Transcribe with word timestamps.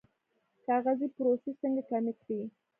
کاغذي 0.65 1.07
پروسې 1.15 1.51
څنګه 1.61 1.81
کمې 1.89 2.13
کړو؟ 2.21 2.39